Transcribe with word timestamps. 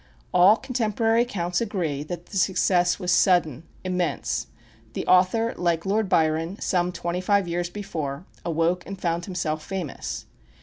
All 0.33 0.57
contemporary 0.57 1.21
accounts 1.21 1.61
agree 1.61 2.01
that 2.01 2.25
the 2.25 2.37
success 2.37 2.97
was 2.97 3.11
sudden, 3.11 3.67
immense. 3.83 4.47
The 4.93 5.05
author, 5.05 5.53
like 5.57 5.85
Lord 5.85 6.09
Byron, 6.09 6.59
some 6.59 6.91
twenty 6.91 7.21
five 7.21 7.47
years 7.47 7.69
before, 7.69 8.25
"awoke 8.43 8.83
and 8.87 8.99
found 8.99 9.25
himself 9.25 9.63
famous." 9.63 10.25